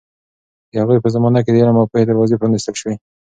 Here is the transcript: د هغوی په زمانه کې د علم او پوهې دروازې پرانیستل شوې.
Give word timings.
د 0.71 0.73
هغوی 0.81 0.97
په 1.03 1.09
زمانه 1.15 1.39
کې 1.43 1.51
د 1.51 1.57
علم 1.61 1.75
او 1.79 1.89
پوهې 1.91 2.05
دروازې 2.07 2.39
پرانیستل 2.39 2.75
شوې. 2.81 2.95